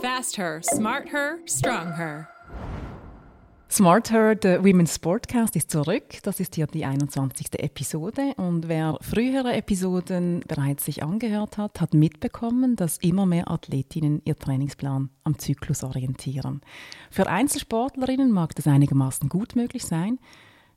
[0.00, 2.28] Fast Her, Smart Her, Strong Her.
[3.68, 6.22] Smart Her, der Women's Sportcast, ist zurück.
[6.22, 7.58] Das ist hier die 21.
[7.58, 8.34] Episode.
[8.36, 14.36] Und wer frühere Episoden bereits sich angehört hat, hat mitbekommen, dass immer mehr Athletinnen ihr
[14.36, 16.60] Trainingsplan am Zyklus orientieren.
[17.10, 20.18] Für Einzelsportlerinnen mag das einigermaßen gut möglich sein.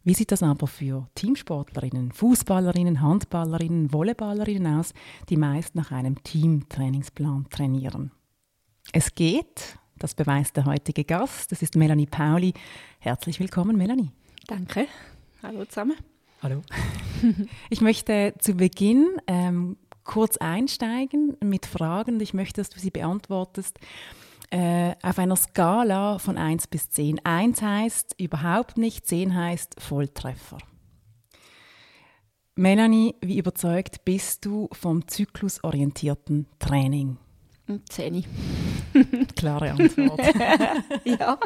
[0.03, 4.93] Wie sieht das aber für Teamsportlerinnen, Fußballerinnen, Handballerinnen, Volleyballerinnen aus,
[5.29, 8.11] die meist nach einem Teamtrainingsplan trainieren?
[8.93, 11.51] Es geht, das beweist der heutige Gast.
[11.53, 12.53] Das ist Melanie Pauli.
[12.99, 14.11] Herzlich willkommen, Melanie.
[14.47, 14.85] Danke.
[15.41, 15.95] Hallo zusammen.
[16.43, 16.61] Hallo.
[17.69, 23.79] ich möchte zu Beginn ähm, kurz einsteigen mit Fragen ich möchte, dass du sie beantwortest
[24.49, 27.25] äh, auf einer Skala von 1 bis 10.
[27.25, 30.57] 1 heißt überhaupt nicht, 10 heißt Volltreffer.
[32.55, 37.17] Melanie, wie überzeugt bist du vom zyklusorientierten Training?
[37.89, 38.25] Zehni.
[39.35, 40.19] Klare Antwort.
[41.03, 41.39] ja.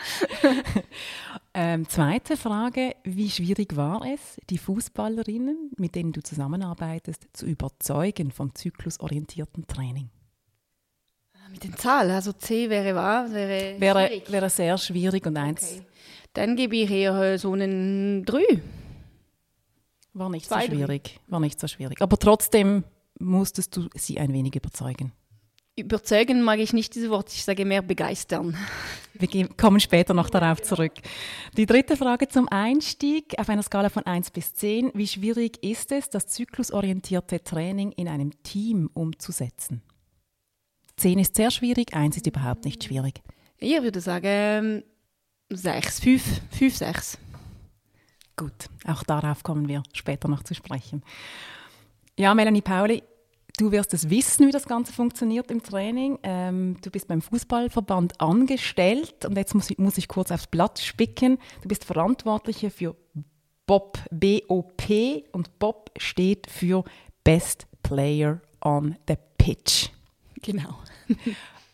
[1.53, 8.31] ähm, zweite Frage: Wie schwierig war es, die Fußballerinnen, mit denen du zusammenarbeitest, zu überzeugen
[8.31, 10.09] vom zyklusorientierten Training?
[11.51, 14.31] Mit den Zahlen, also C wäre wahr, wäre wäre, schwierig.
[14.31, 15.85] wäre sehr schwierig und eins Okay.
[16.35, 18.41] Dann gebe ich eher so einen 3.
[20.13, 22.01] war nicht Zwei, so schwierig, war nicht so schwierig.
[22.01, 22.83] Aber trotzdem
[23.19, 25.13] musstest du sie ein wenig überzeugen.
[25.77, 28.55] Überzeugen mag ich nicht dieses Wort, ich sage mehr begeistern.
[29.13, 30.93] Wir kommen später noch darauf zurück.
[31.57, 34.91] Die dritte Frage zum Einstieg auf einer Skala von 1 bis 10.
[34.93, 39.81] Wie schwierig ist es, das zyklusorientierte Training in einem Team umzusetzen?
[40.95, 43.21] 10 ist sehr schwierig, 1 ist überhaupt nicht schwierig.
[43.57, 44.83] Ich würde sagen
[45.49, 47.17] 6, 5, 5, 6.
[48.37, 51.03] Gut, auch darauf kommen wir später noch zu sprechen.
[52.17, 53.03] Ja, Melanie Pauli,
[53.57, 56.19] du wirst es wissen, wie das Ganze funktioniert im Training.
[56.23, 60.79] Ähm, du bist beim Fußballverband angestellt und jetzt muss ich, muss ich kurz aufs Blatt
[60.79, 61.37] spicken.
[61.61, 62.95] Du bist Verantwortliche für
[63.65, 64.89] BOP, BOP
[65.31, 66.83] und BOP steht für
[67.23, 69.89] Best Player on the Pitch.
[70.41, 70.77] Genau.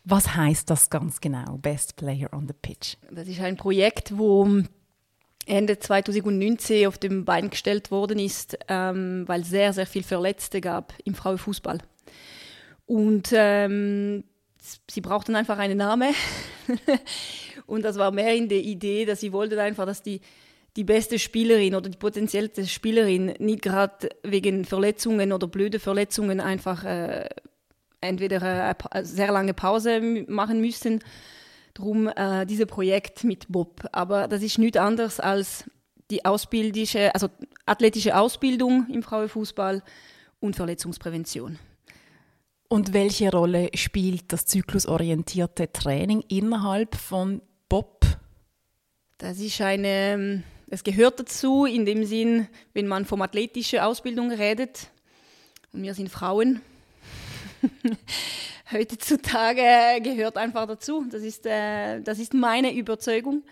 [0.04, 2.96] Was heißt das ganz genau, Best Player on the Pitch?
[3.12, 4.64] Das ist ein Projekt, wo
[5.52, 10.94] Ende 2019 auf den Bein gestellt worden ist, ähm, weil sehr, sehr viel Verletzte gab
[11.04, 11.80] im Frauenfußball.
[12.86, 14.24] Und ähm,
[14.90, 16.14] sie brauchten einfach einen Namen.
[17.68, 20.22] Und das war mehr in der Idee, dass sie wollten einfach, dass die,
[20.78, 26.86] die beste Spielerin oder die potenziellste Spielerin nicht gerade wegen Verletzungen oder blöde Verletzungen einfach
[26.86, 27.28] äh,
[28.00, 31.04] entweder äh, eine sehr lange Pause machen müssen.
[31.74, 33.86] Drum äh, dieses Projekt mit Bob.
[33.92, 35.66] Aber das ist nichts anderes als
[36.10, 37.30] die ausbildische, also
[37.66, 39.82] athletische Ausbildung im Frauenfußball
[40.40, 41.58] und Verletzungsprävention.
[42.68, 48.06] Und welche Rolle spielt das zyklusorientierte Training innerhalb von Bob?
[49.18, 54.90] Das ist eine, es gehört dazu in dem Sinn, wenn man vom athletischen Ausbildung redet.
[55.74, 56.62] Und wir sind Frauen.
[58.72, 61.06] Heutzutage gehört einfach dazu.
[61.12, 63.44] Das ist, äh, das ist meine Überzeugung.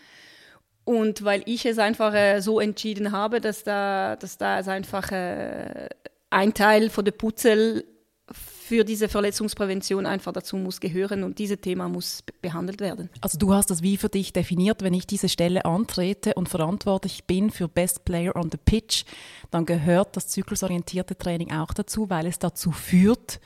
[0.86, 5.90] Und weil ich es einfach äh, so entschieden habe, dass da, dass da einfach äh,
[6.30, 7.86] ein Teil von der Putzel
[8.32, 13.10] für diese Verletzungsprävention einfach dazu muss gehören und dieses Thema muss be- behandelt werden.
[13.20, 17.24] Also du hast das wie für dich definiert, wenn ich diese Stelle antrete und verantwortlich
[17.26, 19.06] bin für Best Player on the Pitch,
[19.50, 23.40] dann gehört das zyklusorientierte Training auch dazu, weil es dazu führt,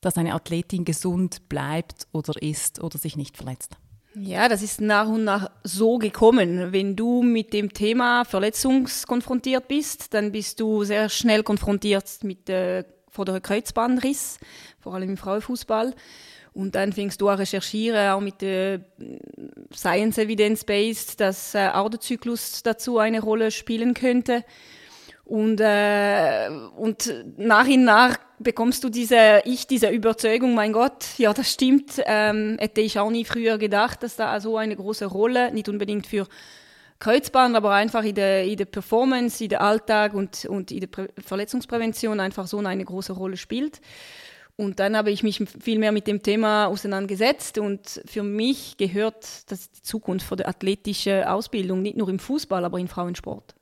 [0.00, 3.76] dass eine Athletin gesund bleibt oder ist oder sich nicht verletzt.
[4.14, 6.72] Ja, das ist nach und nach so gekommen.
[6.72, 12.84] Wenn du mit dem Thema verletzungskonfrontiert bist, dann bist du sehr schnell konfrontiert mit äh,
[13.08, 14.38] vorderen Kreuzbandriss,
[14.80, 15.94] vor allem im Frauenfußball.
[16.52, 18.80] Und dann fängst du an recherchieren, auch mit der
[19.72, 24.44] Science Evidence Based, dass äh, Zyklus dazu eine Rolle spielen könnte.
[25.30, 31.32] Und, äh, und nach und nach bekommst du diese, ich diese Überzeugung, mein Gott, ja,
[31.32, 32.02] das stimmt.
[32.04, 36.08] Ähm, hätte ich auch nie früher gedacht, dass da so eine große Rolle, nicht unbedingt
[36.08, 36.26] für
[36.98, 40.88] Kreuzband, aber einfach in der, in der Performance, in der Alltag und, und in der
[40.88, 43.80] Prä Verletzungsprävention einfach so eine große Rolle spielt.
[44.56, 49.48] Und dann habe ich mich viel mehr mit dem Thema auseinandergesetzt und für mich gehört
[49.48, 53.54] das die Zukunft für die athletische Ausbildung, nicht nur im Fußball, aber im Frauensport.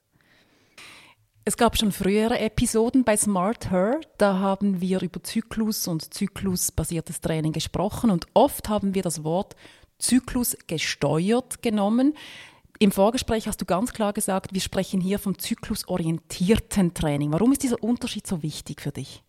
[1.49, 7.23] Es gab schon frühere Episoden bei Smart Her, da haben wir über Zyklus und zyklusbasiertes
[7.23, 9.57] Training gesprochen und oft haben wir das Wort
[9.99, 12.13] Zyklus gesteuert genommen.
[12.79, 17.33] Im Vorgespräch hast du ganz klar gesagt, wir sprechen hier vom zyklusorientierten Training.
[17.33, 19.23] Warum ist dieser Unterschied so wichtig für dich?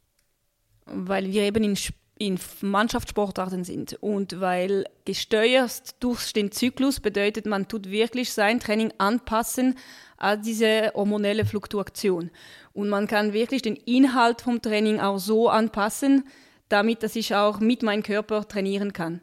[0.91, 1.77] weil wir eben in,
[2.19, 3.97] in Mannschaftssportarten sind.
[4.01, 9.75] Und weil gesteuert durch den Zyklus bedeutet, man tut wirklich sein Training anpassen
[10.17, 12.29] an diese hormonelle Fluktuation.
[12.73, 16.25] Und man kann wirklich den Inhalt vom Training auch so anpassen,
[16.67, 19.21] damit dass ich auch mit meinem Körper trainieren kann.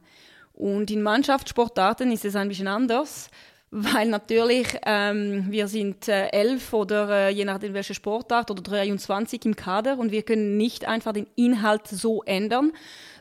[0.54, 3.28] Und in Mannschaftssportarten ist es ein bisschen anders,
[3.70, 9.44] weil natürlich ähm, wir sind äh, elf oder äh, je nachdem welche Sportart oder 23
[9.44, 12.72] im Kader und wir können nicht einfach den Inhalt so ändern,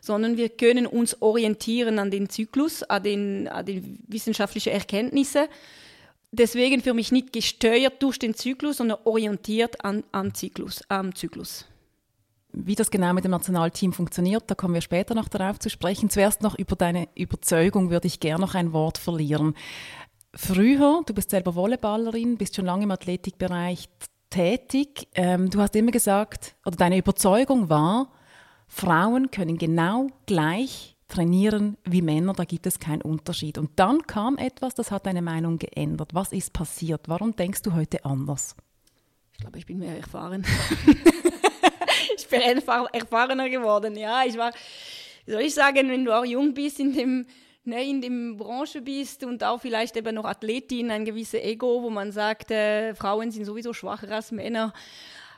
[0.02, 5.48] sondern wir können uns orientieren an den Zyklus, an den, an den wissenschaftlichen Erkenntnissen.
[6.32, 11.66] Deswegen für mich nicht gesteuert durch den Zyklus, sondern orientiert an, an Zyklus, am Zyklus.
[12.58, 16.10] Wie das genau mit dem Nationalteam funktioniert, da kommen wir später noch darauf zu sprechen.
[16.10, 19.56] Zuerst noch über deine Überzeugung würde ich gerne noch ein Wort verlieren.
[20.36, 23.88] Früher, du bist selber Volleyballerin, bist schon lange im Athletikbereich
[24.30, 25.08] tätig.
[25.16, 28.12] Ähm, du hast immer gesagt, oder deine Überzeugung war,
[28.68, 33.58] Frauen können genau gleich trainieren wie Männer, da gibt es keinen Unterschied.
[33.58, 36.14] Und dann kam etwas, das hat deine Meinung geändert.
[36.14, 37.08] Was ist passiert?
[37.08, 38.56] Warum denkst du heute anders?
[39.34, 40.44] Ich glaube, ich bin mehr erfahren.
[42.18, 43.96] ich bin einfach erfahrener geworden.
[43.96, 44.52] Ja, ich war,
[45.26, 47.26] wie soll ich sagen, wenn du auch jung bist in dem
[47.66, 51.90] ne, in der Branche bist und auch vielleicht eben noch Athletin, ein gewisses Ego, wo
[51.90, 54.74] man sagt, äh, Frauen sind sowieso schwacher als Männer,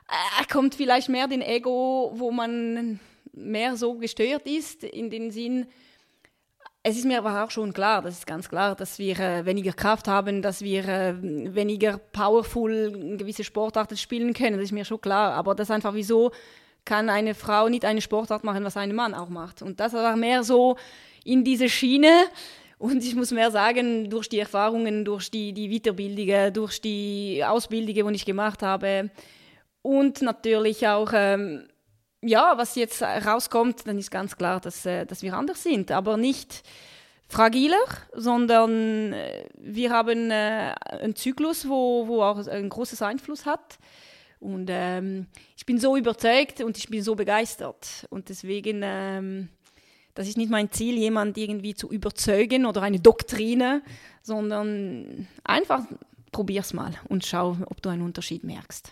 [0.07, 2.99] äh, kommt vielleicht mehr den Ego, wo man
[3.33, 5.67] mehr so gestört ist, in den Sinn,
[6.89, 9.73] es ist mir aber auch schon klar, das ist ganz klar, dass wir äh, weniger
[9.73, 15.01] Kraft haben, dass wir äh, weniger powerful gewisse Sportarten spielen können, das ist mir schon
[15.01, 15.33] klar.
[15.33, 16.31] Aber das ist einfach, wieso
[16.85, 19.61] kann eine Frau nicht eine Sportart machen, was ein Mann auch macht.
[19.61, 20.77] Und das war mehr so
[21.27, 22.25] in diese Schiene.
[22.79, 28.13] Und ich muss mehr sagen, durch die Erfahrungen, durch die, die Weiterbildungen, durch die Ausbildungen,
[28.13, 29.09] die ich gemacht habe
[29.81, 31.67] und natürlich auch, ähm,
[32.21, 36.17] ja, was jetzt rauskommt, dann ist ganz klar, dass, äh, dass wir anders sind, aber
[36.17, 36.63] nicht
[37.27, 37.83] fragiler,
[38.13, 43.79] sondern äh, wir haben äh, einen Zyklus, wo, wo auch ein großes Einfluss hat.
[44.39, 45.25] Und ähm,
[45.55, 48.05] ich bin so überzeugt und ich bin so begeistert.
[48.11, 49.49] Und deswegen ähm,
[50.17, 53.83] das ist nicht mein Ziel, jemand irgendwie zu überzeugen oder eine Doktrine,
[54.23, 55.83] sondern einfach
[56.31, 58.91] probier's mal und schau, ob du einen Unterschied merkst.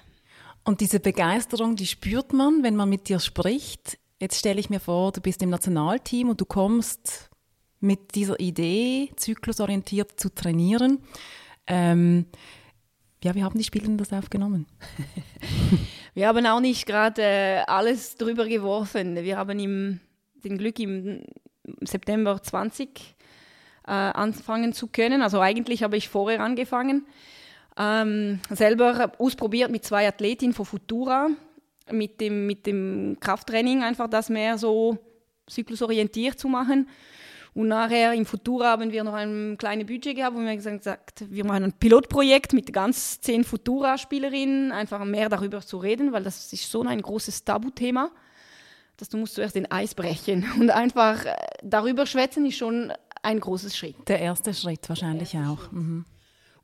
[0.64, 3.98] Und diese Begeisterung, die spürt man, wenn man mit dir spricht.
[4.20, 7.32] Jetzt stelle ich mir vor, du bist im Nationalteam und du kommst
[7.80, 11.00] mit dieser Idee, zyklusorientiert zu trainieren.
[11.66, 12.28] Ähm,
[13.24, 14.68] ja, wie haben die Spieler das aufgenommen?
[16.14, 19.16] wir haben auch nicht gerade äh, alles drüber geworfen.
[19.16, 20.00] Wir haben im
[20.46, 21.24] den Glück im
[21.82, 23.16] September 20
[23.88, 25.22] äh, anfangen zu können.
[25.22, 27.06] Also eigentlich habe ich vorher angefangen.
[27.78, 31.28] Ähm, selber ausprobiert mit zwei Athletinnen von Futura,
[31.92, 34.98] mit dem, mit dem Krafttraining einfach das mehr so
[35.48, 36.88] zyklusorientiert zu machen.
[37.54, 41.46] Und nachher im Futura haben wir noch ein kleines Budget gehabt, wo wir gesagt wir
[41.46, 46.70] machen ein Pilotprojekt mit ganz zehn Futura-Spielerinnen, einfach mehr darüber zu reden, weil das ist
[46.70, 48.12] so ein großes Tabuthema
[48.98, 53.40] dass du musst zuerst den Eis brechen und einfach äh, darüber schwätzen ist schon ein
[53.40, 53.96] großes Schritt.
[54.08, 55.60] Der erste Schritt wahrscheinlich erste auch.
[55.60, 55.74] Schritt.
[55.74, 56.06] Mhm.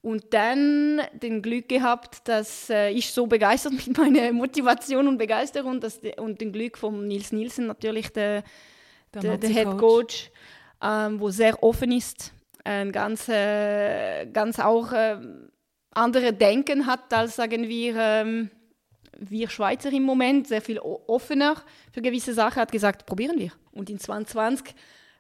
[0.04, 5.80] Und dann den Glück gehabt, dass äh, ich so begeistert mit meiner Motivation und Begeisterung
[5.80, 8.44] dass und den Glück von Nils Nielsen natürlich, der,
[9.14, 10.32] der, der, der Head Coach,
[10.82, 15.18] ähm, wo sehr offen ist, ein ganz, äh, ganz auch äh,
[15.92, 18.50] andere Denken hat als, sagen wir, ähm,
[19.30, 21.56] wir Schweizer im Moment sehr viel offener
[21.92, 23.52] für gewisse Sachen, hat gesagt, probieren wir.
[23.72, 24.74] Und in 2020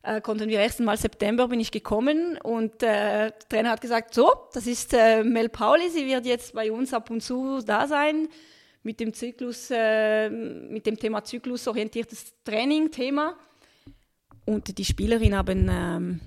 [0.03, 4.13] äh, konnten wir erst mal September bin ich gekommen und äh, der Trainer hat gesagt,
[4.13, 7.87] so, das ist äh, Mel Pauli, sie wird jetzt bei uns ab und zu da
[7.87, 8.27] sein
[8.83, 13.37] mit dem Zyklus, äh, mit dem Thema zyklusorientiertes Training Thema.
[14.45, 16.19] Und die Spielerinnen haben ähm,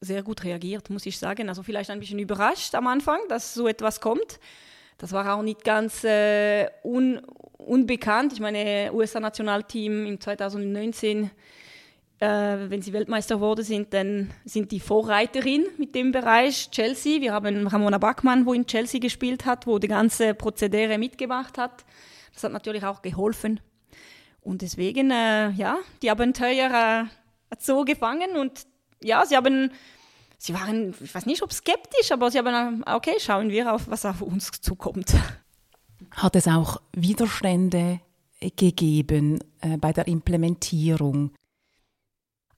[0.00, 1.48] sehr gut reagiert, muss ich sagen.
[1.48, 4.38] Also vielleicht ein bisschen überrascht am Anfang, dass so etwas kommt.
[4.98, 7.20] Das war auch nicht ganz äh, un,
[7.58, 8.32] unbekannt.
[8.32, 11.30] Ich meine, USA-Nationalteam im 2019,
[12.20, 17.20] äh, wenn sie Weltmeister geworden sind, dann sind die Vorreiterin mit dem Bereich Chelsea.
[17.20, 21.84] Wir haben Ramona Backmann, wo in Chelsea gespielt hat, wo die ganze Prozedere mitgemacht hat.
[22.32, 23.60] Das hat natürlich auch geholfen.
[24.42, 27.04] Und deswegen, äh, ja, die Abenteuer äh,
[27.50, 28.66] hat so gefangen und
[29.02, 29.70] ja, sie haben
[30.44, 34.04] sie waren, ich weiß nicht, ob skeptisch, aber sie haben, okay, schauen wir auf, was
[34.04, 35.14] auf uns zukommt.
[36.10, 38.00] Hat es auch Widerstände
[38.56, 41.32] gegeben äh, bei der Implementierung?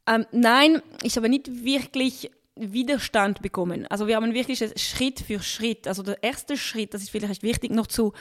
[0.09, 3.87] Ähm, nein, ich habe nicht wirklich Widerstand bekommen.
[3.87, 5.87] Also wir haben wirklich Schritt für Schritt.
[5.87, 8.12] Also der erste Schritt, das ist vielleicht wichtig noch zu,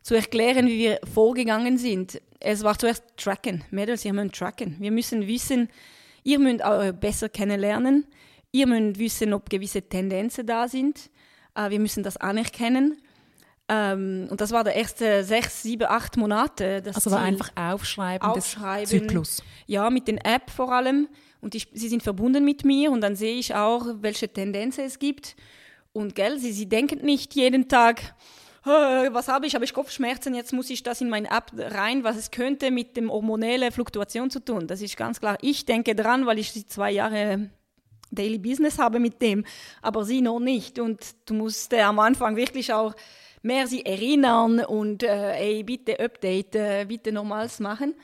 [0.00, 2.20] zu erklären, wie wir vorgegangen sind.
[2.40, 3.64] Es war zuerst Tracken.
[3.70, 4.76] Mädels, ihr müsst tracken.
[4.78, 5.68] Wir müssen wissen,
[6.22, 8.06] ihr müsst euch besser kennenlernen.
[8.52, 11.10] Ihr müsst wissen, ob gewisse Tendenzen da sind.
[11.54, 13.00] Äh, wir müssen das anerkennen.
[13.68, 16.82] Ähm, und das war der erste sechs, sieben, acht Monate.
[16.82, 19.42] Das also war einfach Aufschreiben, Aufschreiben Zyklus.
[19.66, 21.08] Ja, mit den App vor allem.
[21.40, 24.98] Und die, sie sind verbunden mit mir und dann sehe ich auch, welche Tendenzen es
[24.98, 25.34] gibt.
[25.92, 28.14] Und gell, sie, sie denken nicht jeden Tag,
[28.64, 29.54] was habe ich?
[29.54, 30.34] Habe ich Kopfschmerzen?
[30.34, 34.30] Jetzt muss ich das in meine App rein, was es könnte mit dem hormonellen Fluktuation
[34.30, 34.68] zu tun.
[34.68, 35.36] Das ist ganz klar.
[35.40, 37.50] Ich denke dran, weil ich zwei Jahre
[38.12, 39.44] Daily Business habe mit dem,
[39.80, 40.78] aber sie noch nicht.
[40.78, 42.94] Und du musst äh, am Anfang wirklich auch
[43.42, 47.94] mehr sie erinnern und äh, ey, bitte update, äh, bitte nochmals machen.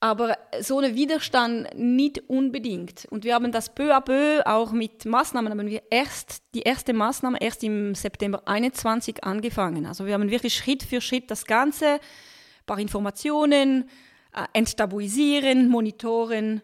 [0.00, 3.06] Aber so ein Widerstand nicht unbedingt.
[3.10, 6.92] Und wir haben das peu à peu auch mit Maßnahmen, haben wir erst die erste
[6.92, 9.86] Maßnahme erst im September 21 angefangen.
[9.86, 11.98] Also wir haben wirklich Schritt für Schritt das Ganze,
[12.64, 13.88] paar Informationen,
[14.32, 16.62] äh, enttabuisieren, monitoren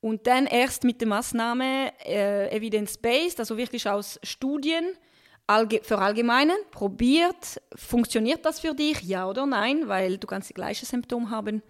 [0.00, 4.94] und dann erst mit der Maßnahme äh, Evidence-Based, also wirklich aus Studien,
[5.46, 10.86] allge verallgemeinern, probiert, funktioniert das für dich, ja oder nein, weil du kannst die gleichen
[10.86, 11.62] Symptome haben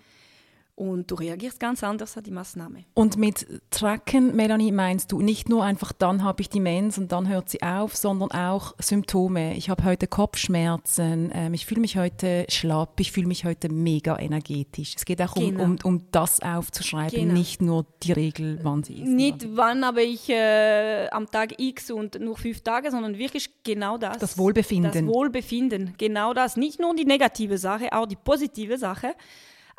[0.81, 2.85] und du reagierst ganz anders an die Maßnahme.
[2.95, 7.13] Und mit Tracken, Melanie, meinst du nicht nur einfach, dann habe ich die Mens und
[7.13, 9.57] dann hört sie auf, sondern auch Symptome.
[9.57, 14.19] Ich habe heute Kopfschmerzen, ähm, ich fühle mich heute schlapp, ich fühle mich heute mega
[14.19, 14.95] energetisch.
[14.97, 15.65] Es geht auch genau.
[15.65, 17.35] um, um, um das aufzuschreiben, genau.
[17.35, 19.09] nicht nur die Regel, wann sie ist.
[19.09, 23.99] Nicht wann habe ich äh, am Tag X und nur fünf Tage, sondern wirklich genau
[23.99, 24.17] das.
[24.17, 24.93] Das Wohlbefinden.
[24.93, 26.57] Das Wohlbefinden, genau das.
[26.57, 29.15] Nicht nur die negative Sache, auch die positive Sache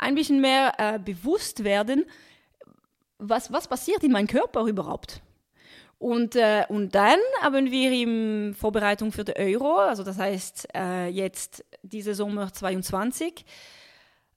[0.01, 2.05] ein bisschen mehr äh, bewusst werden,
[3.17, 5.21] was, was passiert in meinem Körper überhaupt.
[5.99, 11.07] Und, äh, und dann haben wir in Vorbereitung für den Euro, also das heißt äh,
[11.07, 13.45] jetzt diese Sommer 22,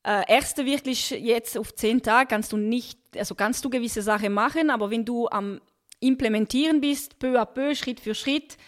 [0.07, 4.35] äh, erste wirklich jetzt auf zehn Tage kannst du nicht, also kannst du gewisse Sachen
[4.35, 5.63] machen, aber wenn du am
[6.01, 8.59] Implementieren bist, peu à peu, Schritt für Schritt,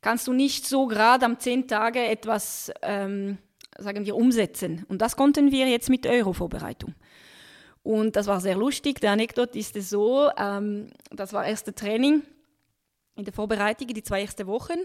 [0.00, 3.36] kannst du nicht so gerade am zehn Tage etwas ähm,
[3.78, 4.84] sagen wir, umsetzen.
[4.88, 6.94] Und das konnten wir jetzt mit Euro-Vorbereitung.
[7.82, 9.00] Und das war sehr lustig.
[9.00, 12.22] Der Anekdote ist es so, ähm, das war erste Training
[13.16, 14.78] in der Vorbereitung, die zwei ersten Wochen.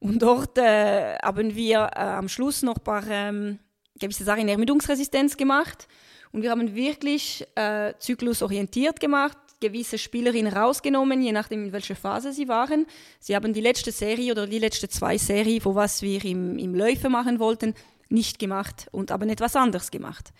[0.00, 3.58] Und dort äh, haben wir äh, am Schluss noch ein paar ähm,
[3.98, 5.88] gewisse Sachen in Ermüdungsresistenz gemacht.
[6.32, 12.32] Und wir haben wirklich äh, zyklusorientiert gemacht, gewisse Spielerinnen rausgenommen, je nachdem, in welcher Phase
[12.32, 12.86] sie waren.
[13.20, 16.74] Sie haben die letzte Serie oder die letzte zwei Serien, wo was wir im, im
[16.74, 17.74] Läufe machen wollten,
[18.14, 20.32] nicht gemacht und aber etwas anderes gemacht.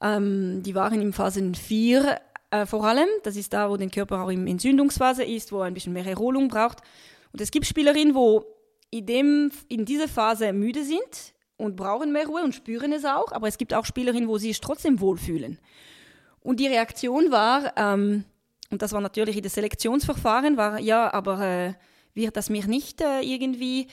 [0.00, 2.20] Ähm, die waren in Phase 4
[2.52, 5.64] äh, vor allem, das ist da, wo der Körper auch in Entzündungsphase ist, wo er
[5.64, 6.80] ein bisschen mehr Erholung braucht.
[7.32, 8.44] Und es gibt Spielerinnen, wo
[8.90, 13.32] in, dem, in dieser Phase müde sind und brauchen mehr Ruhe und spüren es auch,
[13.32, 15.58] aber es gibt auch Spielerinnen, wo sie es trotzdem wohlfühlen.
[16.40, 18.24] Und die Reaktion war, ähm,
[18.70, 21.74] und das war natürlich in das Selektionsverfahren, war, ja, aber äh,
[22.12, 23.86] wird das mir nicht äh, irgendwie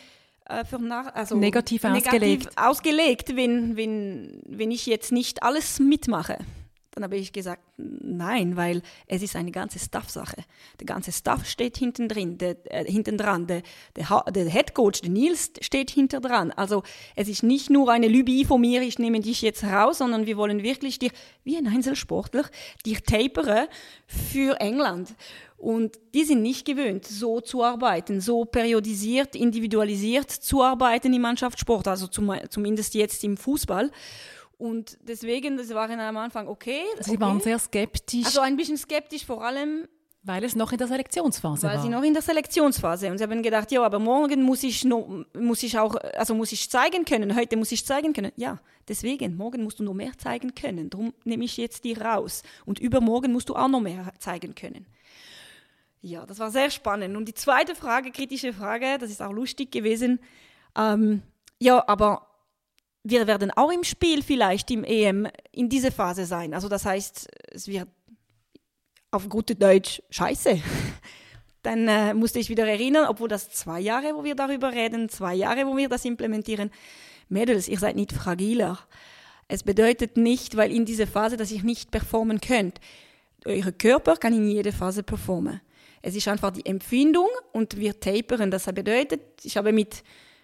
[0.49, 2.57] äh, für nach, also negativ, negativ ausgelegt.
[2.57, 6.37] ausgelegt, wenn, wenn, wenn ich jetzt nicht alles mitmache.
[6.91, 10.43] Dann habe ich gesagt, nein, weil es ist eine ganze Staff-Sache.
[10.79, 13.47] Der ganze Staff steht hinten drin, der, äh, hinten dran.
[13.47, 13.61] Der,
[13.95, 16.51] der, der Head Coach, der Nils, steht hinter dran.
[16.51, 16.83] Also
[17.15, 20.35] es ist nicht nur eine Lübie von mir, ich nehme dich jetzt raus, sondern wir
[20.35, 21.11] wollen wirklich dir,
[21.43, 22.43] wie ein Einzelsportler,
[22.85, 23.69] dir tapere
[24.07, 25.15] für England.
[25.59, 31.85] Und die sind nicht gewöhnt, so zu arbeiten, so periodisiert, individualisiert zu arbeiten im Mannschaftssport,
[31.85, 33.91] also zum, zumindest jetzt im Fußball.
[34.57, 36.83] Und deswegen, das waren am Anfang okay.
[37.01, 37.19] Sie okay.
[37.19, 38.25] waren sehr skeptisch.
[38.25, 39.87] Also ein bisschen skeptisch, vor allem.
[40.23, 41.77] Weil es noch in der Selektionsphase weil war.
[41.77, 43.09] Weil sie noch in der Selektionsphase.
[43.09, 46.51] Und sie haben gedacht, ja, aber morgen muss ich noch, muss ich auch, also muss
[46.53, 47.35] ich zeigen können.
[47.35, 48.31] Heute muss ich zeigen können.
[48.35, 50.89] Ja, deswegen, morgen musst du noch mehr zeigen können.
[50.89, 52.43] Darum nehme ich jetzt die raus.
[52.65, 54.85] Und übermorgen musst du auch noch mehr zeigen können.
[56.01, 57.17] Ja, das war sehr spannend.
[57.17, 60.19] Und die zweite Frage, kritische Frage, das ist auch lustig gewesen.
[60.77, 61.21] Ähm,
[61.59, 62.27] ja, aber
[63.03, 66.53] wir werden auch im Spiel vielleicht im EM in dieser Phase sein.
[66.53, 67.87] Also das heißt, es wird
[69.11, 70.61] auf gute Deutsch scheiße.
[71.63, 75.35] Dann äh, musste ich wieder erinnern, obwohl das zwei Jahre, wo wir darüber reden, zwei
[75.35, 76.71] Jahre, wo wir das implementieren.
[77.27, 78.79] Mädels, ihr seid nicht fragiler.
[79.49, 82.79] Es bedeutet nicht, weil in dieser Phase, dass ihr nicht performen könnt.
[83.45, 85.59] Euer Körper kann in jeder Phase performen.
[86.01, 88.51] Es ist einfach die Empfindung und wir taperen.
[88.51, 90.03] Das bedeutet, ich habe mit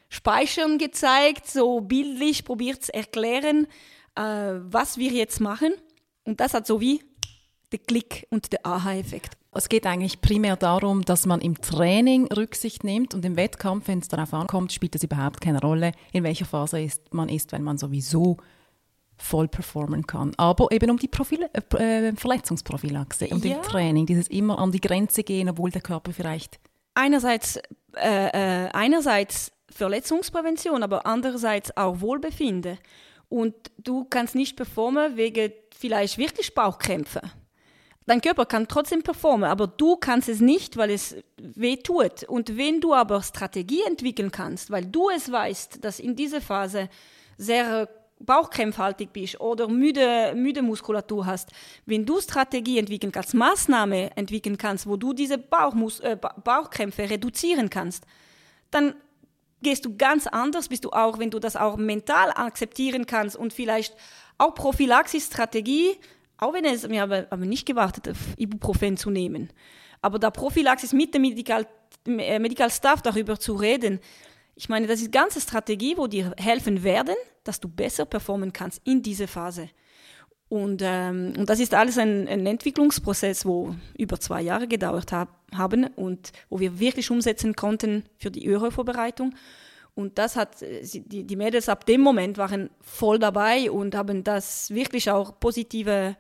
[0.10, 3.68] Speichern gezeigt, so bildlich probiert zu erklären,
[4.16, 5.74] äh, was wir jetzt machen.
[6.24, 7.02] Und das hat so wie
[7.72, 9.38] der Klick und der Aha-Effekt.
[9.54, 14.00] es geht eigentlich primär darum, dass man im Training Rücksicht nimmt und im Wettkampf, wenn
[14.00, 17.64] es darauf ankommt, spielt es überhaupt keine Rolle, in welcher Phase ist, man ist, wenn
[17.64, 18.38] man sowieso
[19.18, 20.34] voll performen kann.
[20.38, 23.56] Aber eben um die Profil äh, äh Verletzungsprophylaxe und ja.
[23.56, 26.60] im Training, dieses immer an die Grenze gehen, obwohl der Körper vielleicht
[26.94, 27.58] einerseits
[27.96, 32.78] äh, äh, einerseits Verletzungsprävention, aber andererseits auch Wohlbefinden.
[33.30, 37.22] Und du kannst nicht performen wegen vielleicht wirklich Bauchkrämpfe
[38.06, 42.24] dein Körper kann trotzdem performen, aber du kannst es nicht, weil es weh tut.
[42.24, 46.90] Und wenn du aber Strategie entwickeln kannst, weil du es weißt, dass in dieser Phase
[47.38, 47.90] sehr
[48.26, 51.52] bauchkrämpfhaltig bist oder müde, müde Muskulatur hast,
[51.86, 57.70] wenn du Strategie entwickeln kannst, Maßnahme entwickeln kannst, wo du diese Bauchmus äh, Bauchkrämpfe reduzieren
[57.70, 58.06] kannst,
[58.72, 58.96] dann
[59.62, 63.54] gehst du ganz anders, bist du auch, wenn du das auch mental akzeptieren kannst und
[63.54, 63.96] vielleicht
[64.38, 65.98] auch Prophylaxis-Strategie
[66.38, 69.50] auch wenn es mir aber, aber nicht gewartet auf Ibuprofen zu nehmen.
[70.02, 71.66] Aber da Prophylaxis mit dem Medical,
[72.06, 74.00] äh, Medical Staff darüber zu reden,
[74.56, 78.54] ich meine, das ist eine ganze Strategie, wo dir helfen werden, dass du besser performen
[78.54, 79.70] kannst in dieser Phase.
[80.48, 85.30] Und, ähm, und das ist alles ein, ein Entwicklungsprozess, wo über zwei Jahre gedauert hab,
[85.54, 89.34] haben und wo wir wirklich umsetzen konnten für die Euro-Vorbereitung.
[89.96, 94.24] Und das hat, äh, die, die Mädels ab dem Moment waren voll dabei und haben
[94.24, 96.16] das wirklich auch positive,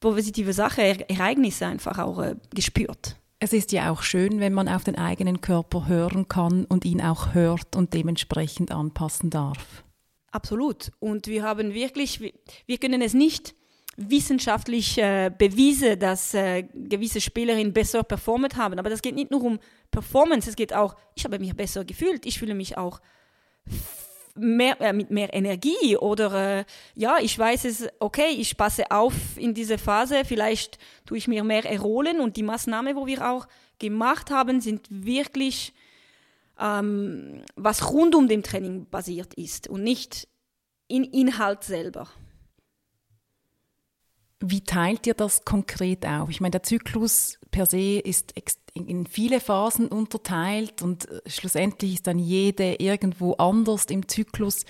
[0.00, 3.16] positive Sache, Ereignisse einfach auch äh, gespürt.
[3.38, 7.02] Es ist ja auch schön, wenn man auf den eigenen Körper hören kann und ihn
[7.02, 9.84] auch hört und dementsprechend anpassen darf.
[10.30, 10.90] Absolut.
[11.00, 12.20] Und wir haben wirklich,
[12.66, 13.54] wir können es nicht
[13.96, 18.78] wissenschaftlich äh, bewiesen, dass äh, gewisse Spielerinnen besser performt haben.
[18.78, 19.58] Aber das geht nicht nur um
[19.90, 23.00] Performance, es geht auch, ich habe mich besser gefühlt, ich fühle mich auch
[24.36, 26.64] mehr, äh, mit mehr Energie oder äh,
[26.94, 31.44] ja, ich weiß es, okay, ich passe auf in diese Phase, vielleicht tue ich mir
[31.44, 33.46] mehr erholen und die Maßnahmen, wo wir auch
[33.78, 35.72] gemacht haben, sind wirklich
[36.58, 40.28] ähm, was rund um dem Training basiert ist und nicht
[40.88, 42.08] in Inhalt selber.
[44.40, 46.28] Wie teilt ihr das konkret auf?
[46.28, 48.34] Ich meine, der Zyklus per se ist
[48.74, 54.66] in viele Phasen unterteilt und äh, schlussendlich ist dann jede irgendwo anders im Zyklus.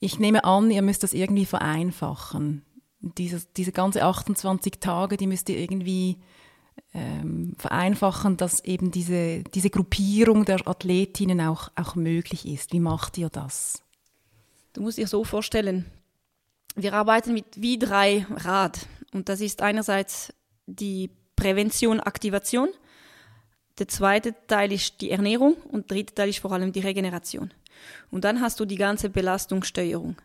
[0.00, 2.64] Ich nehme an, ihr müsst das irgendwie vereinfachen.
[3.00, 6.18] Diese, diese ganze 28 Tage, die müsst ihr irgendwie
[6.92, 12.72] ähm, vereinfachen, dass eben diese, diese Gruppierung der Athletinnen auch, auch möglich ist.
[12.72, 13.82] Wie macht ihr das?
[14.74, 15.86] Du musst dir so vorstellen,
[16.74, 18.86] wir arbeiten mit wie drei Rad.
[19.12, 20.32] Und das ist einerseits
[20.66, 22.68] die Prävention, Aktivation.
[23.78, 27.52] Der zweite Teil ist die Ernährung und der dritte Teil ist vor allem die Regeneration.
[28.10, 30.16] Und dann hast du die ganze Belastungssteuerung.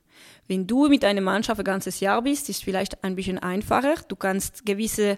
[0.48, 3.96] Wenn du mit einer Mannschaft ein ganzes Jahr bist, ist es vielleicht ein bisschen einfacher.
[4.08, 5.18] Du kannst gewisse,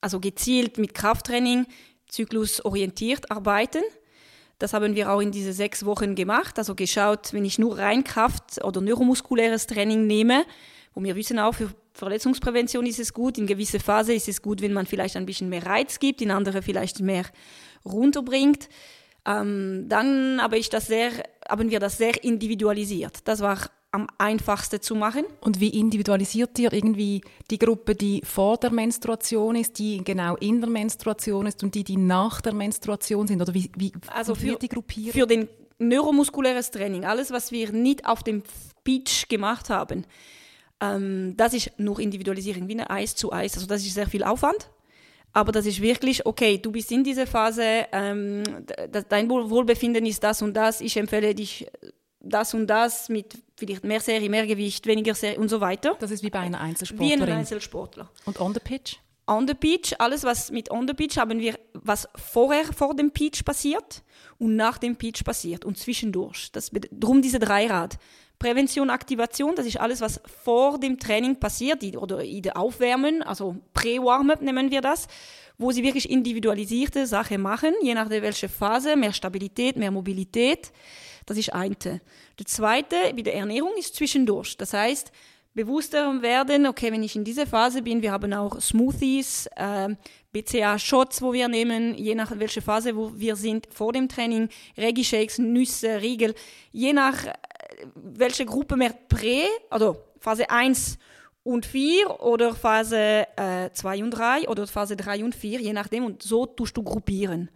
[0.00, 1.66] also gezielt mit Krafttraining,
[2.08, 3.82] zyklusorientiert arbeiten.
[4.58, 6.58] Das haben wir auch in diese sechs Wochen gemacht.
[6.58, 10.44] Also geschaut, wenn ich nur rein Kraft- oder neuromuskuläres Training nehme,
[10.94, 14.62] wo wir wissen auch, für Verletzungsprävention ist es gut, in gewisser Phase ist es gut,
[14.62, 17.24] wenn man vielleicht ein bisschen mehr Reiz gibt, in andere vielleicht mehr
[17.84, 18.68] runterbringt.
[19.26, 21.10] Ähm, dann aber ich das sehr,
[21.48, 23.18] haben wir das sehr individualisiert.
[23.24, 23.58] Das war
[23.90, 25.24] am einfachsten zu machen.
[25.40, 30.60] Und wie individualisiert ihr irgendwie die Gruppe, die vor der Menstruation ist, die genau in
[30.60, 33.40] der Menstruation ist und die, die nach der Menstruation sind?
[33.40, 35.12] Oder wie, wie also für, die Gruppierung?
[35.12, 38.42] Für den neuromuskuläres Training, alles, was wir nicht auf dem
[38.84, 40.04] Beach gemacht haben,
[40.80, 43.54] ähm, das ist nur Individualisierung, wie eine Eis zu Eis.
[43.54, 44.70] Also das ist sehr viel Aufwand.
[45.32, 48.42] Aber das ist wirklich, okay, du bist in dieser Phase, ähm,
[49.10, 51.66] dein Wohlbefinden ist das und das, ich empfehle dich
[52.20, 55.96] das und das mit vielleicht mehr Serie, mehr Gewicht, weniger Serie und so weiter.
[55.98, 57.26] Das ist wie bei einer Einzelsportlerin.
[57.26, 58.10] Wie ein Einzelsportler.
[58.24, 58.96] Und on the pitch?
[59.28, 63.10] On the pitch, alles was mit on the pitch haben wir, was vorher vor dem
[63.10, 64.04] Pitch passiert
[64.38, 66.52] und nach dem Pitch passiert und zwischendurch.
[66.52, 67.98] Das, drum diese Dreirad.
[68.38, 73.56] Prävention, Aktivation, das ist alles, was vor dem Training passiert oder in der Aufwärmen, also
[73.72, 75.08] Pre-Warm-up nennen wir das,
[75.58, 80.70] wo sie wirklich individualisierte Sachen machen, je nachdem welche Phase, mehr Stabilität, mehr Mobilität.
[81.26, 81.76] Das ist eine.
[81.76, 84.56] Der zweite, bei der Ernährung, ist zwischendurch.
[84.56, 85.12] Das heißt,
[85.54, 89.88] bewusster werden, okay, wenn ich in dieser Phase bin, wir haben auch Smoothies, äh,
[90.32, 95.38] BCA-Shots, wo wir nehmen, je nach welcher Phase wo wir sind, vor dem Training, Reggae-Shakes,
[95.38, 96.34] Nüsse, Riegel,
[96.72, 97.32] je nach äh,
[97.94, 100.98] welche Gruppe mehr Prä, also Phase 1
[101.42, 106.04] und 4 oder Phase äh, 2 und 3 oder Phase 3 und 4, je nachdem,
[106.04, 107.50] und so tust du gruppieren.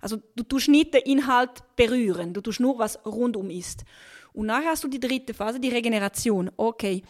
[0.00, 3.84] Also du tust nicht den Inhalt berühren, du tust nur, was rundum ist.
[4.32, 6.50] Und nachher hast du die dritte Phase, die Regeneration.
[6.56, 7.02] Okay,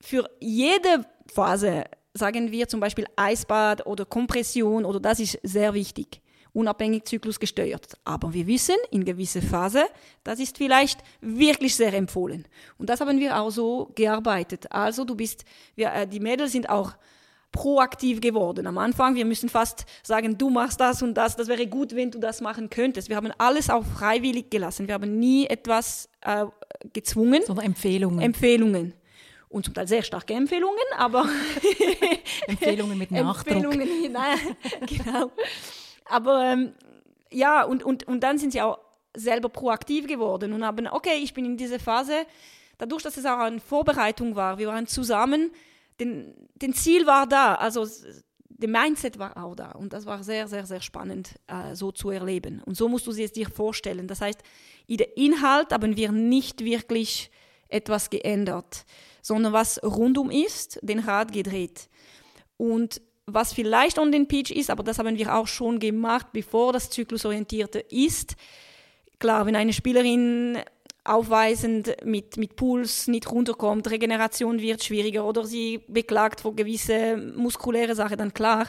[0.00, 6.20] für jede Phase sagen wir zum Beispiel Eisbad oder Kompression oder das ist sehr wichtig
[6.52, 7.98] unabhängig zyklusgesteuert.
[8.04, 9.84] Aber wir wissen, in gewisser Phase,
[10.24, 12.46] das ist vielleicht wirklich sehr empfohlen.
[12.78, 14.70] Und das haben wir auch so gearbeitet.
[14.70, 15.44] Also du bist,
[15.76, 16.94] wir, äh, die Mädels sind auch
[17.52, 18.66] proaktiv geworden.
[18.66, 22.10] Am Anfang, wir müssen fast sagen, du machst das und das, das wäre gut, wenn
[22.10, 23.08] du das machen könntest.
[23.08, 24.86] Wir haben alles auch freiwillig gelassen.
[24.86, 26.46] Wir haben nie etwas äh,
[26.92, 27.42] gezwungen.
[27.46, 28.20] Sondern Empfehlungen.
[28.20, 28.94] Empfehlungen.
[29.48, 31.26] Und zum Teil sehr starke Empfehlungen, aber
[32.46, 33.56] Empfehlungen mit Nachdruck.
[33.56, 34.38] Empfehlungen, nein,
[34.86, 35.30] genau.
[36.04, 36.72] Aber ähm,
[37.30, 38.78] ja, und, und, und dann sind sie auch
[39.14, 42.26] selber proaktiv geworden und haben, okay, ich bin in dieser Phase,
[42.76, 45.50] dadurch, dass es auch eine Vorbereitung war, wir waren zusammen,
[46.00, 47.86] den, den Ziel war da, also
[48.48, 52.10] der Mindset war auch da und das war sehr, sehr, sehr spannend, äh, so zu
[52.10, 52.60] erleben.
[52.64, 54.08] Und so musst du es dir vorstellen.
[54.08, 54.40] Das heißt,
[54.86, 57.30] in der Inhalt haben wir nicht wirklich
[57.68, 58.84] etwas geändert,
[59.22, 61.88] sondern was rundum ist, den Rad gedreht.
[62.56, 66.72] Und was vielleicht on den Pitch ist, aber das haben wir auch schon gemacht, bevor
[66.72, 68.36] das Zyklusorientierte ist.
[69.18, 70.58] Klar, wenn eine Spielerin
[71.08, 77.94] aufweisend mit, mit Puls nicht runterkommt, Regeneration wird schwieriger oder sie beklagt vor gewisse muskuläre
[77.94, 78.68] Sachen, dann klar,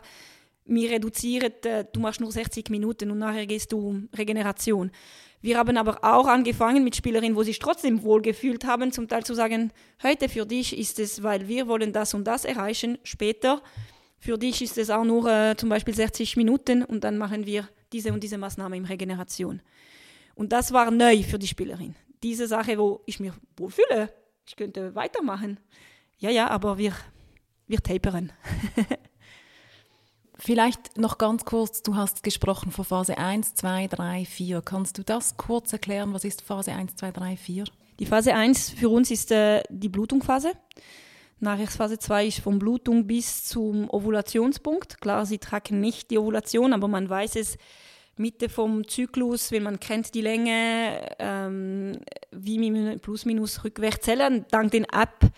[0.65, 4.91] mir reduziert, äh, du machst nur 60 Minuten und nachher gehst du Regeneration.
[5.41, 9.34] Wir haben aber auch angefangen mit Spielerinnen, wo sich trotzdem wohlgefühlt haben, zum Teil zu
[9.34, 9.71] sagen,
[10.04, 13.62] heute für dich ist es, weil wir wollen das und das erreichen, später
[14.19, 17.69] für dich ist es auch nur äh, zum Beispiel 60 Minuten und dann machen wir
[17.93, 19.62] diese und diese Maßnahme in Regeneration.
[20.36, 21.95] Und das war neu für die Spielerin.
[22.23, 24.13] Diese Sache, wo ich mich wohlfühle,
[24.45, 25.60] ich könnte weitermachen.
[26.17, 26.93] Ja, ja, aber wir,
[27.67, 28.32] wir taperen.
[30.36, 34.62] Vielleicht noch ganz kurz, du hast gesprochen von Phase 1, 2, 3, 4.
[34.62, 36.13] Kannst du das kurz erklären?
[36.13, 37.65] Was ist Phase 1, 2, 3, 4?
[37.99, 40.53] Die Phase 1 für uns ist äh, die Blutungsphase.
[41.41, 45.01] Nachrichtphase 2 ist von Blutung bis zum Ovulationspunkt.
[45.01, 47.58] Klar, sie tragen nicht die Ovulation, aber man weiß es
[48.19, 51.99] Mitte vom Zyklus, wenn man kennt die Länge, ähm,
[52.32, 55.32] wie man plus minus rückwärts zählen, dank den App.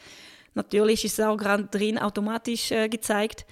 [0.56, 3.46] Natürlich ist es auch gerade drin automatisch äh, gezeigt.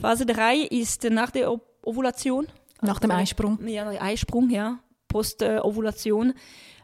[0.00, 2.46] Phase 3 ist nach der o Ovulation.
[2.82, 3.66] Nach dem also, Eisprung.
[3.66, 4.80] Ja, Eisprung, ja.
[5.08, 6.34] Post-Ovulation.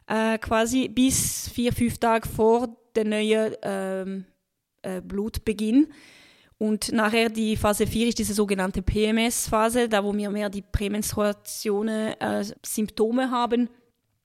[0.06, 4.24] Äh, quasi bis vier, fünf Tage vor der neuen ähm,
[4.82, 5.88] äh, Blutbeginn.
[6.58, 12.18] Und nachher die Phase 4 ist diese sogenannte PMS-Phase, da wo wir mehr die Prämenstruationen,
[12.18, 13.68] äh, Symptome haben,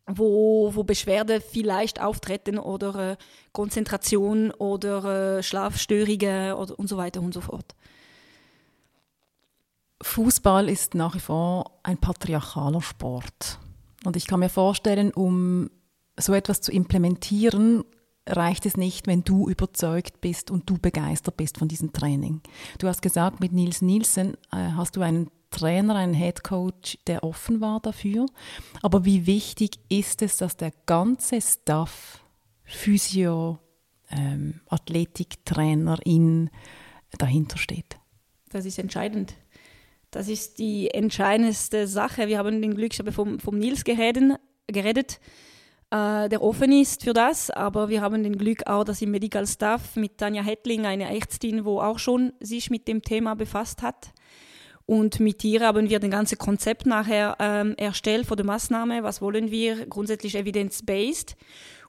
[0.08, 3.18] wo, wo Beschwerden vielleicht auftreten oder äh,
[3.52, 7.76] Konzentration oder äh, Schlafstörungen oder, und so weiter und so fort.
[10.02, 13.60] Fußball ist nach wie vor ein patriarchaler Sport.
[14.04, 15.70] Und ich kann mir vorstellen, um
[16.18, 17.84] so etwas zu implementieren,
[18.28, 22.42] reicht es nicht, wenn du überzeugt bist und du begeistert bist von diesem Training.
[22.80, 27.24] Du hast gesagt, mit Nils Nielsen äh, hast du einen Trainer, einen Head Coach, der
[27.24, 28.26] offen war dafür.
[28.82, 32.24] Aber wie wichtig ist es, dass der ganze Staff,
[32.64, 33.60] Physio,
[34.10, 36.50] ähm, Athletiktrainerin
[37.18, 37.98] dahinter steht?
[38.50, 39.34] Das ist entscheidend.
[40.10, 42.28] Das ist die entscheidendste Sache.
[42.28, 45.20] Wir haben den Glück, ich habe vom, vom Nils geredet, geredet
[45.92, 47.50] äh, der offen ist für das.
[47.52, 51.66] Aber wir haben den Glück auch, dass im Medical Staff mit Tanja Hettling, eine Ärztin,
[51.66, 54.12] wo auch schon sich mit dem Thema befasst hat.
[54.86, 59.04] Und mit ihr haben wir das ganze Konzept nachher ähm, erstellt für die Maßnahme.
[59.04, 59.86] Was wollen wir?
[59.86, 61.36] Grundsätzlich evidence-based.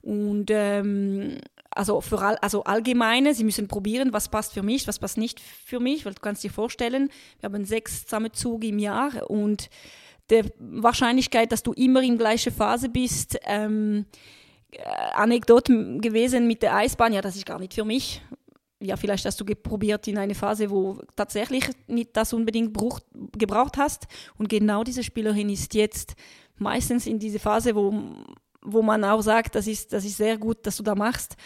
[0.03, 1.38] Und ähm,
[1.71, 5.41] also für all, also allgemeine, sie müssen probieren, was passt für mich, was passt nicht
[5.41, 7.09] für mich, weil du kannst dir vorstellen,
[7.41, 9.71] wir haben sechs Zusammenzüge im Jahr und
[10.33, 13.38] der Wahrscheinlichkeit, dass du immer in gleicher Phase bist.
[13.45, 14.07] Ähm,
[14.73, 14.81] äh,
[15.14, 18.23] Anekdote gewesen mit der Eisbahn, ja, das ist gar nicht für mich.
[18.81, 22.99] Ja, vielleicht hast du probiert in eine Phase, wo tatsächlich nicht das unbedingt bruch,
[23.38, 24.07] gebraucht hast.
[24.38, 26.14] Und genau diese Spielerin ist jetzt
[26.57, 27.95] meistens in diese Phase, wo,
[28.62, 31.37] wo man auch sagt, das ist, das ist sehr gut, dass du da machst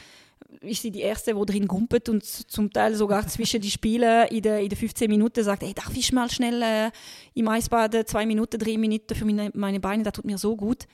[0.61, 4.43] ist sie die Erste, wo drin gumpet und zum Teil sogar zwischen die Spiele in
[4.43, 6.91] der, in der 15 Minuten sagt, ey, darf ich mal schnell äh,
[7.35, 10.87] im Eisbad zwei Minuten, drei Minuten für meine, meine Beine, das tut mir so gut.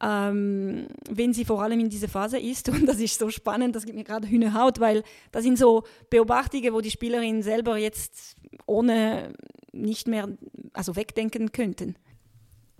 [0.00, 2.68] Ähm, wenn sie vor allem in dieser Phase ist.
[2.70, 6.72] Und das ist so spannend, das gibt mir gerade Hühnerhaut, weil das sind so Beobachtungen,
[6.72, 9.32] wo die Spielerinnen selber jetzt ohne
[9.72, 10.28] nicht mehr
[10.72, 11.96] also wegdenken könnten.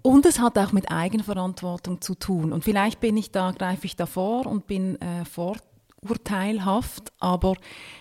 [0.02, 2.52] Und es hat auch mit Eigenverantwortung zu tun.
[2.52, 5.62] Und vielleicht bin ich da, greife ich davor und bin äh, fort
[6.00, 7.54] urteilhaft, aber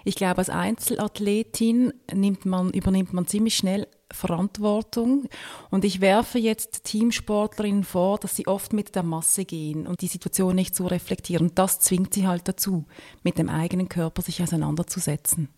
[0.04, 5.28] ich glaube, als Einzelathletin nimmt man, übernimmt man ziemlich schnell Verantwortung.
[5.70, 10.08] Und ich werfe jetzt Teamsportlerinnen vor, dass sie oft mit der Masse gehen und die
[10.08, 11.52] Situation nicht so reflektieren.
[11.56, 12.86] Das zwingt sie halt dazu,
[13.24, 15.50] mit dem eigenen Körper sich auseinanderzusetzen.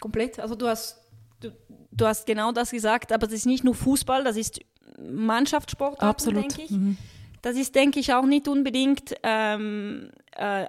[0.00, 0.40] Komplett.
[0.40, 0.98] Also du hast
[1.40, 1.52] Du,
[1.92, 4.58] du, hast genau das gesagt, aber das ist nicht nur Fußball, das ist
[4.98, 6.70] Mannschaftssport, denke ich.
[6.70, 6.96] Mhm.
[7.42, 10.66] Das ist, denke ich, auch nicht unbedingt, ähm, äh,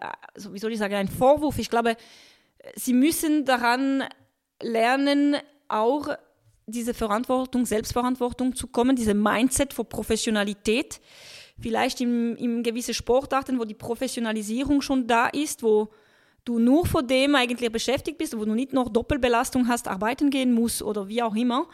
[0.51, 1.57] wie soll ich sagen, ein Vorwurf.
[1.57, 1.95] Ich glaube,
[2.75, 4.03] sie müssen daran
[4.61, 6.09] lernen, auch
[6.67, 10.99] diese Verantwortung, Selbstverantwortung zu kommen, diese Mindset für Professionalität.
[11.59, 15.89] Vielleicht in, in gewisse Sportarten, wo die Professionalisierung schon da ist, wo
[16.45, 20.53] du nur vor dem eigentlich beschäftigt bist, wo du nicht noch Doppelbelastung hast, arbeiten gehen
[20.53, 21.67] musst oder wie auch immer.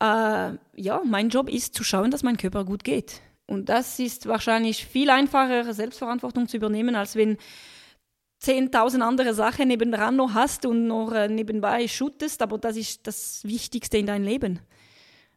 [0.00, 3.20] Äh, ja, mein Job ist zu schauen, dass mein Körper gut geht.
[3.46, 7.36] Und das ist wahrscheinlich viel einfacher, Selbstverantwortung zu übernehmen, als wenn
[8.42, 13.44] 10.000 andere Sachen nebenan noch hast und noch äh, nebenbei shootest, aber das ist das
[13.44, 14.58] Wichtigste in deinem Leben.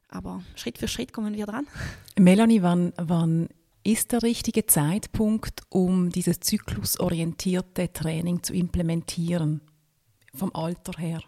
[0.10, 1.68] Aber Schritt für Schritt kommen wir dran.
[2.18, 3.50] Melanie, wann, wann
[3.84, 9.62] ist der richtige Zeitpunkt, um dieses zyklusorientierte Training zu implementieren,
[10.34, 11.22] vom Alter her?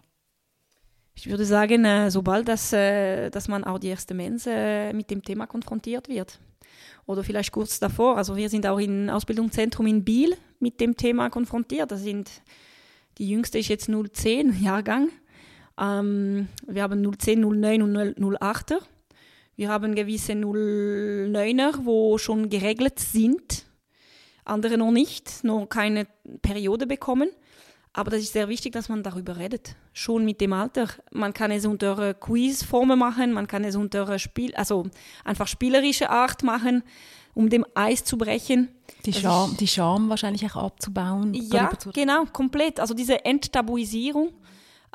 [1.14, 5.24] Ich würde sagen, äh, sobald das, äh, dass man auch die erste Mensa mit dem
[5.24, 6.40] Thema konfrontiert wird.
[7.08, 8.18] Oder vielleicht kurz davor.
[8.18, 11.90] Also wir sind auch im Ausbildungszentrum in Biel mit dem Thema konfrontiert.
[11.90, 12.30] Das sind,
[13.18, 15.10] die jüngste ist jetzt 010 Jahrgang.
[15.80, 18.80] Ähm, wir haben 010, 09 und 08er.
[19.56, 23.66] Wir haben gewisse 09er, wo schon geregelt sind,
[24.46, 26.06] andere noch nicht, noch keine
[26.44, 27.30] Periode bekommen.
[27.98, 30.88] Aber das ist sehr wichtig, dass man darüber redet, schon mit dem Alter.
[31.12, 34.86] Man kann es unter Quizformen machen, man kann es unter Spiel, also
[35.26, 36.84] einfach spielerische Art machen,
[37.34, 38.70] um dem Eis zu brechen.
[39.04, 41.34] Die Scham, die Scham wahrscheinlich auch abzubauen.
[41.34, 42.80] Ja, genau, komplett.
[42.80, 44.30] Also diese Enttabuisierung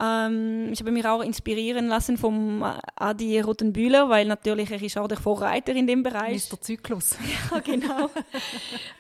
[0.00, 2.64] ähm, ich habe mich auch inspirieren lassen vom
[2.96, 6.50] Adi Rottenbühler, weil natürlich er ist auch der Vorreiter in dem Bereich.
[6.50, 6.60] Mr.
[6.60, 7.16] Zyklus.
[7.50, 8.10] ja, genau.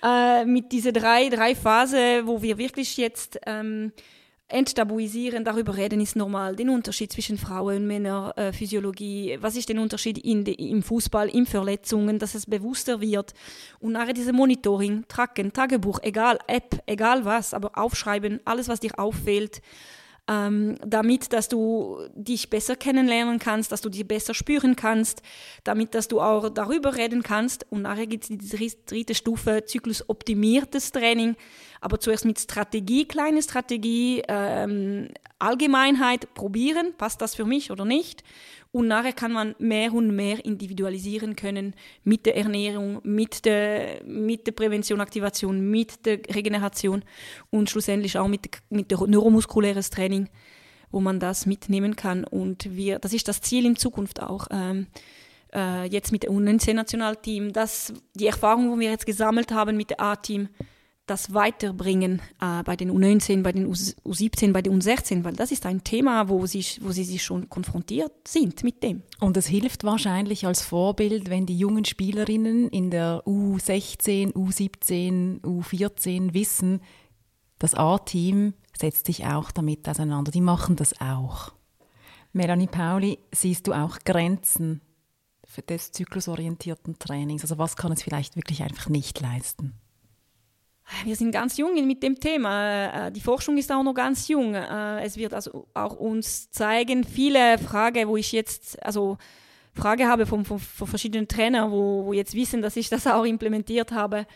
[0.02, 3.92] äh, mit diesen drei, drei Phasen, wo wir wirklich jetzt ähm,
[4.48, 6.56] enttabuisieren, darüber reden ist normal.
[6.56, 10.82] Den Unterschied zwischen Frauen und Männern, äh, Physiologie, was ist der Unterschied in de, im
[10.82, 13.32] Fußball, in Verletzungen, dass es bewusster wird.
[13.80, 18.98] Und nachher diese Monitoring, Tracken, Tagebuch, egal, App, egal was, aber aufschreiben, alles, was dir
[18.98, 19.62] auffällt
[20.28, 25.22] ähm, damit, dass du dich besser kennenlernen kannst, dass du dich besser spüren kannst,
[25.64, 27.66] damit, dass du auch darüber reden kannst.
[27.70, 31.34] Und nachher gibt es die dritte Stufe, zyklusoptimiertes Training,
[31.80, 35.08] aber zuerst mit Strategie, kleine Strategie, ähm,
[35.40, 38.22] Allgemeinheit probieren, passt das für mich oder nicht.
[38.72, 44.46] Und nachher kann man mehr und mehr individualisieren können mit der Ernährung, mit der, mit
[44.46, 47.04] der Prävention, Aktivation, mit der Regeneration
[47.50, 50.30] und schlussendlich auch mit, mit der neuromuskuläres Training,
[50.90, 52.24] wo man das mitnehmen kann.
[52.24, 54.46] Und wir, das ist das Ziel in Zukunft auch.
[54.50, 54.86] Ähm,
[55.54, 60.00] äh, jetzt mit dem U19-Nationalteam, dass die Erfahrung, die wir jetzt gesammelt haben mit dem
[60.00, 60.48] A-Team,
[61.06, 65.66] das weiterbringen äh, bei den U19, bei den U17, bei den U16, weil das ist
[65.66, 69.02] ein Thema, wo sie, wo sie sich schon konfrontiert sind mit dem.
[69.20, 76.34] Und es hilft wahrscheinlich als Vorbild, wenn die jungen Spielerinnen in der U16, U17, U14
[76.34, 76.80] wissen,
[77.58, 80.30] das A-Team setzt sich auch damit auseinander.
[80.30, 81.52] Die machen das auch.
[82.32, 84.80] Melanie Pauli, siehst du auch Grenzen
[85.44, 87.42] für des zyklusorientierten Trainings?
[87.42, 89.74] Also was kann es vielleicht wirklich einfach nicht leisten?
[91.04, 93.06] Wir sind ganz jung mit dem Thema.
[93.06, 94.54] Äh, die Forschung ist auch noch ganz jung.
[94.54, 99.18] Äh, es wird also auch uns zeigen, viele Fragen, wo ich jetzt, also
[99.74, 103.24] Frage habe von, von, von verschiedenen Trainern, wo, wo jetzt wissen, dass ich das auch
[103.24, 104.26] implementiert habe,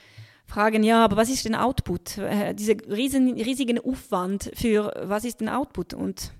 [0.47, 2.19] fragen, ja, aber was ist denn Output?
[2.19, 5.95] Äh, diese riesen, riesigen Aufwand für was ist denn Output?
[5.95, 6.33] Und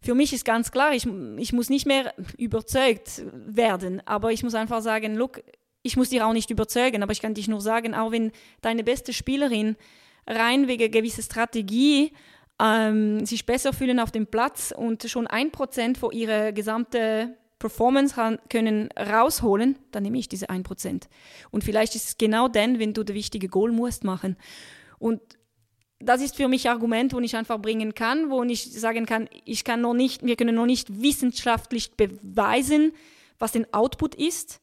[0.00, 1.06] für mich ist ganz klar, ich,
[1.38, 5.42] ich muss nicht mehr überzeugt werden, aber ich muss einfach sagen, look,
[5.88, 8.84] ich muss dich auch nicht überzeugen, aber ich kann dich nur sagen, auch wenn deine
[8.84, 9.74] beste Spielerin
[10.26, 12.12] rein wegen gewisser Strategie
[12.60, 18.38] ähm, sich besser fühlen auf dem Platz und schon ein Prozent von ihrer gesamten Performance
[18.50, 21.08] können rausholen, dann nehme ich diese ein Prozent.
[21.50, 24.36] Und vielleicht ist es genau dann, wenn du das wichtige Goal musst machen.
[24.98, 25.22] Und
[26.00, 29.28] das ist für mich ein Argument, wo ich einfach bringen kann, wo ich sagen kann,
[29.46, 32.92] ich kann noch nicht, wir können noch nicht wissenschaftlich beweisen,
[33.38, 34.60] was den Output ist.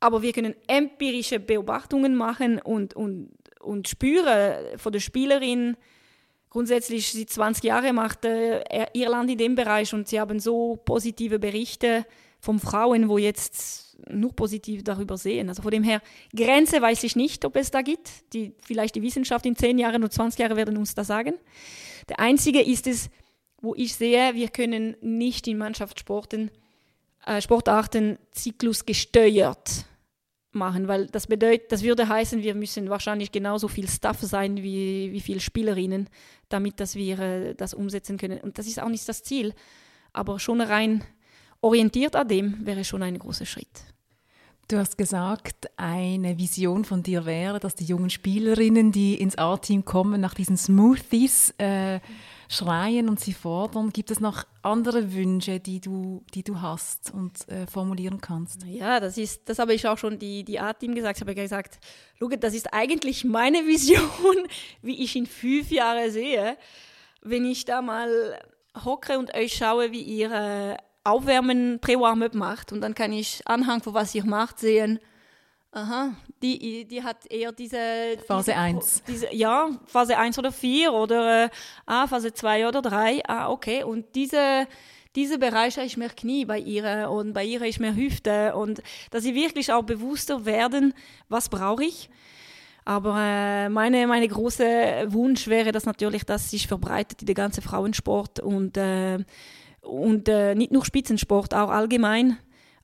[0.00, 3.30] Aber wir können empirische Beobachtungen machen und, und,
[3.60, 5.76] und spüren von der Spielerin,
[6.50, 11.38] grundsätzlich sie 20 Jahre macht äh, Irland in dem Bereich und sie haben so positive
[11.38, 12.06] Berichte
[12.40, 15.48] von Frauen, wo jetzt nur positiv darüber sehen.
[15.48, 16.00] Also von dem her,
[16.34, 18.32] Grenze weiß ich nicht, ob es da gibt.
[18.32, 21.34] Die, vielleicht die Wissenschaft in 10 Jahren oder 20 Jahren werden uns das sagen.
[22.08, 23.10] Der einzige ist es,
[23.60, 26.50] wo ich sehe, wir können nicht in Mannschaftssporten
[27.26, 29.84] äh, Sportarten zyklusgesteuert
[30.58, 35.12] machen, weil das bedeutet, das würde heißen, wir müssen wahrscheinlich genauso viel Staff sein wie,
[35.12, 36.08] wie viele Spielerinnen,
[36.48, 38.38] damit dass wir äh, das umsetzen können.
[38.40, 39.54] Und das ist auch nicht das Ziel.
[40.12, 41.04] Aber schon rein
[41.60, 43.68] orientiert an dem wäre schon ein großer Schritt.
[44.70, 49.86] Du hast gesagt, eine Vision von dir wäre, dass die jungen Spielerinnen, die ins A-Team
[49.86, 52.00] kommen, nach diesen Smoothies äh,
[52.48, 53.90] schreien und sie fordern.
[53.90, 58.64] Gibt es noch andere Wünsche, die du, die du hast und äh, formulieren kannst?
[58.64, 61.18] Ja, das ist, das habe ich auch schon die, die A-Team gesagt.
[61.18, 61.78] Ich habe gesagt,
[62.18, 64.48] Luke, das ist eigentlich meine Vision,
[64.82, 66.56] wie ich in fünf Jahren sehe.
[67.20, 68.38] Wenn ich da mal
[68.84, 73.84] hocke und euch schaue, wie ihr äh, Aufwärmen, Pre-Warm-Up macht und dann kann ich anhand
[73.84, 74.98] von was ihr macht sehen,
[75.72, 77.78] aha, die, die hat eher diese...
[78.26, 79.02] Phase 1.
[79.32, 81.48] ja, Phase 1 oder 4 oder äh,
[81.86, 83.84] ah, Phase 2 oder 3, ah, okay.
[83.84, 84.66] Und diese,
[85.14, 89.22] diese Bereiche ich mehr Knie bei ihr und bei ihr ich mehr Hüfte und dass
[89.22, 90.94] sie wirklich auch bewusster werden,
[91.28, 92.08] was brauche ich.
[92.84, 97.62] Aber äh, meine, meine große Wunsch wäre das natürlich, dass sich verbreitet in den ganzen
[97.62, 99.18] Frauensport und äh,
[99.82, 102.38] und äh, nicht nur Spitzensport, auch allgemein.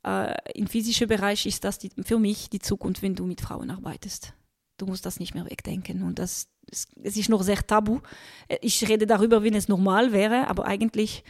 [0.05, 3.71] Äh, Im physischen Bereich ist das die, für mich die Zukunft, wenn du mit Frauen
[3.71, 4.35] arbeitest.
[4.77, 6.03] Du musst das nicht mehr wegdenken.
[6.03, 8.01] Und das, es, es ist noch sehr tabu.
[8.61, 11.25] Ich rede darüber, wenn es normal wäre, aber eigentlich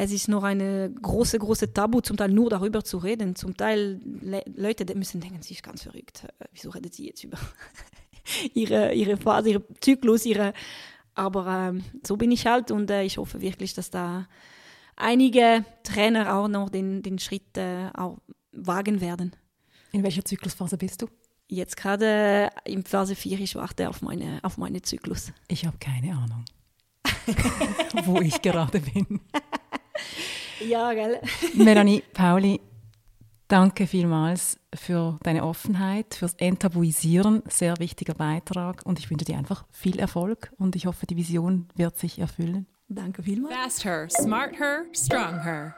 [0.00, 3.34] es ist noch eine große, große Tabu, zum Teil nur darüber zu reden.
[3.34, 6.22] Zum Teil Le Leute müssen denken, sie ist ganz verrückt.
[6.38, 7.36] Äh, wieso redet sie jetzt über
[8.54, 10.52] ihre, ihre Phase, ihren Zyklus, ihre.
[11.14, 14.28] Aber ähm, so bin ich halt und äh, ich hoffe wirklich, dass da
[14.98, 18.18] einige Trainer auch noch den, den Schritt äh, auch
[18.52, 19.34] wagen werden.
[19.92, 21.08] In welcher Zyklusphase bist du?
[21.48, 25.32] Jetzt gerade in Phase 4, ich warte auf meine, auf meine Zyklus.
[25.48, 26.44] Ich habe keine Ahnung,
[28.04, 29.20] wo ich gerade bin.
[30.68, 31.20] ja, gell?
[31.54, 32.60] Melanie, Pauli,
[33.48, 37.42] danke vielmals für deine Offenheit, fürs Enttabuisieren.
[37.48, 41.68] Sehr wichtiger Beitrag und ich wünsche dir einfach viel Erfolg und ich hoffe, die Vision
[41.76, 42.66] wird sich erfüllen.
[42.90, 43.54] Danke vielmals.
[43.54, 45.74] Fast her, smart her, strong her.